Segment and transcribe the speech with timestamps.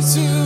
[0.00, 0.39] to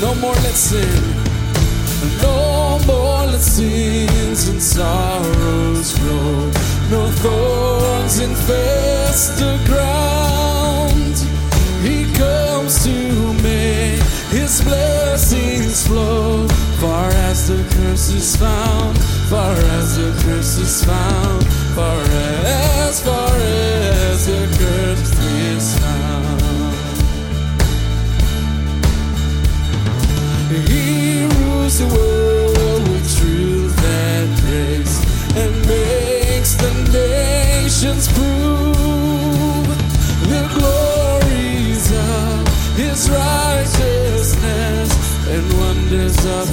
[0.00, 0.88] No more let's sin.
[2.22, 6.50] No more let sins and sorrows grow.
[6.88, 11.16] No thorns infest the ground.
[11.82, 14.00] He comes to make
[14.30, 16.46] his blessings flow.
[16.80, 18.96] Far as the curse is found,
[19.28, 21.57] far as the curse is found.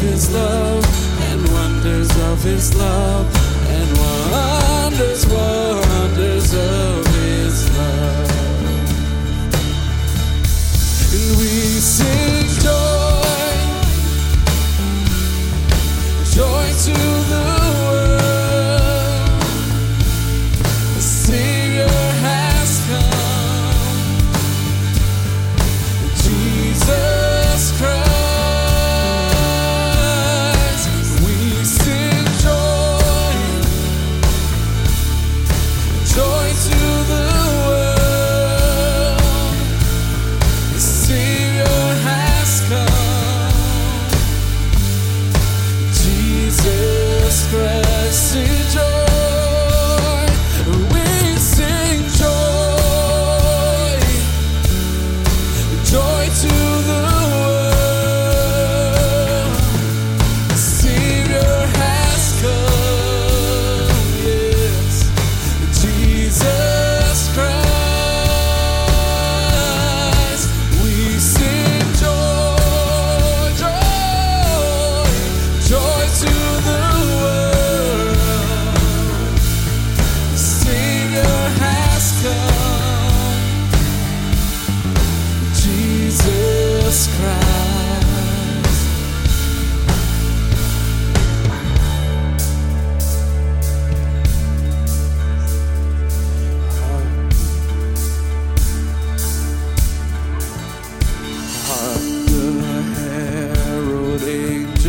[0.05, 0.85] his love,
[1.29, 3.25] and wonders of his love,
[3.69, 5.25] and wonders.
[5.25, 5.54] What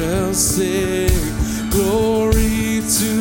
[0.07, 0.33] shall
[1.71, 3.16] glory to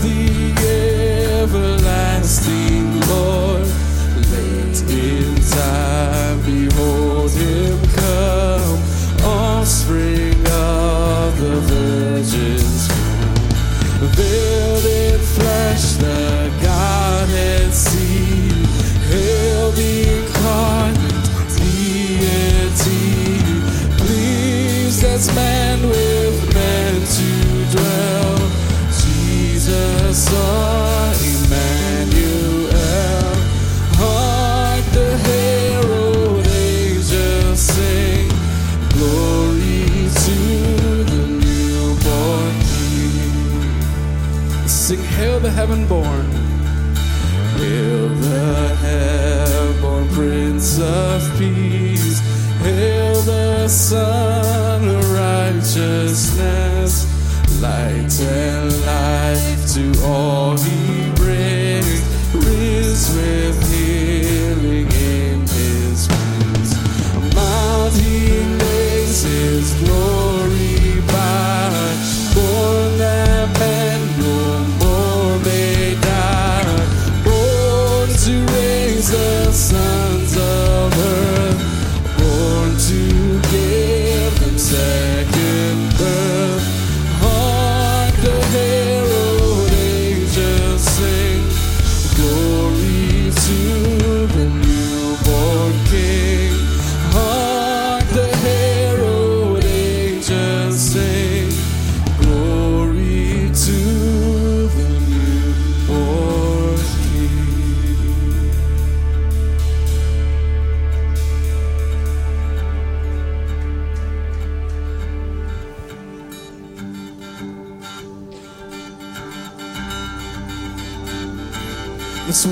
[0.00, 0.57] thee.
[45.68, 46.27] heaven born.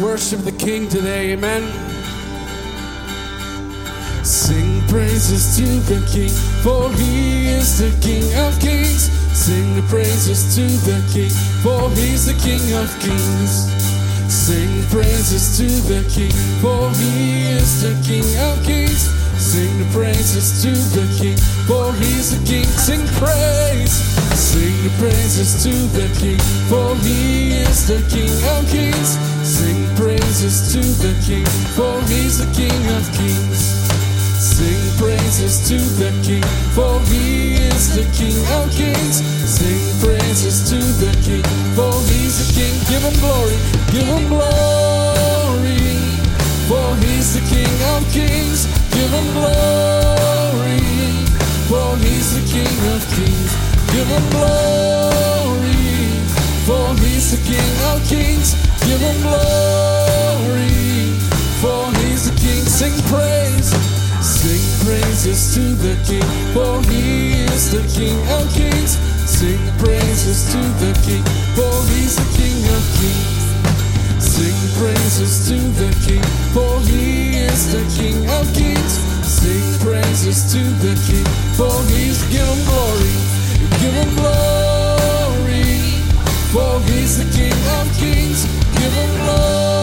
[0.02, 1.62] Worship the King today, amen.
[4.24, 6.30] Sing praises to the King,
[6.62, 9.10] for he is the King of kings.
[9.36, 11.30] Sing the praises to the King,
[11.62, 13.70] for he's the King of kings.
[14.32, 19.10] Sing praises to the King, for he is the King of kings.
[19.38, 21.36] Sing the praises to the King,
[21.68, 22.64] for he's the King.
[22.64, 23.92] Sing praise.
[24.34, 26.38] Sing the praises to the King,
[26.68, 29.35] for he is the King of kings.
[30.46, 31.44] Praises to the King,
[31.74, 33.58] for he's the King of kings.
[34.38, 39.26] Sing praises to the King, for he is the King of kings.
[39.42, 41.42] Sing praises to the King,
[41.74, 42.78] for he's the King.
[42.86, 43.58] Give him glory,
[43.90, 45.82] give him glory,
[46.70, 48.70] for he's the King of kings.
[48.94, 50.78] Give him glory,
[51.66, 53.50] for he's the King of kings.
[53.90, 55.74] Give him glory,
[56.62, 58.54] for he's the King of kings.
[58.86, 60.05] Give him glory,
[61.62, 62.64] for he's the King.
[62.64, 63.70] Sing praise.
[64.26, 68.98] Sing praises to the King, for he is the King of kings.
[69.28, 71.22] Sing praises to the King,
[71.54, 73.36] for he's the King of kings.
[74.18, 76.22] Sing praises to the King,
[76.54, 78.98] for he is the King of kings.
[79.22, 83.16] Sing praises to the King, for he's give him glory,
[83.78, 85.70] give him glory,
[86.50, 88.44] for he's the King of kings.
[88.74, 89.75] Give him glory,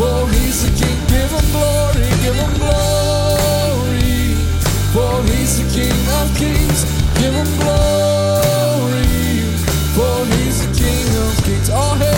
[0.00, 0.98] for he's the King.
[1.12, 4.32] Give him glory, give him glory,
[4.96, 6.80] for he's the King of kings.
[7.20, 9.04] Give him glory,
[9.92, 11.68] for he's the King of kings.
[11.68, 12.09] Oh, All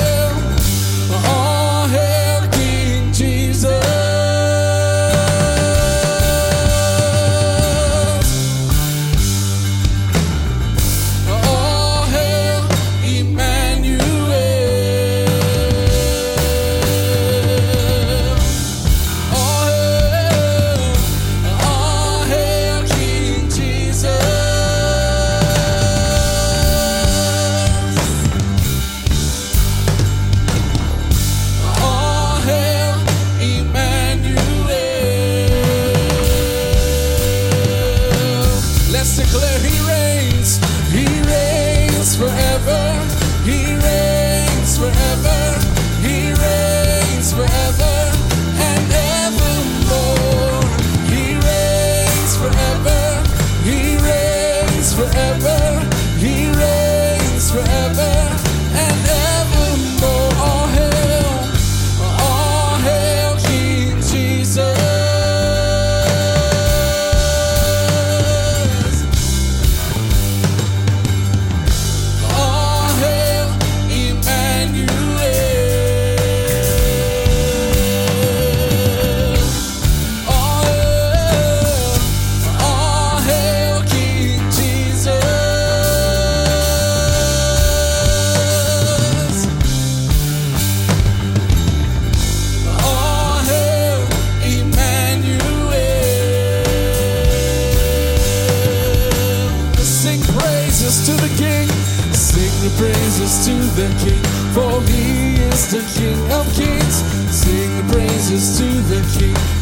[55.10, 55.51] forever.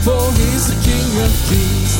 [0.04, 1.92] For he's the King of kings.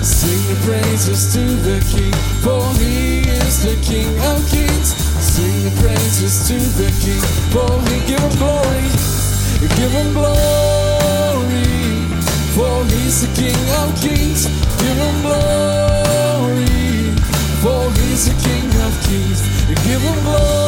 [0.00, 4.94] Sing the praises to the King, for he is the King of kings.
[5.20, 7.20] Sing the praises to the King,
[7.52, 8.88] for he give him glory,
[9.76, 11.66] give him glory,
[12.54, 14.46] for he's the King of Kings.
[14.78, 17.12] Give him glory,
[17.62, 19.42] for he's the King of Kings.
[19.84, 20.67] Give him glory,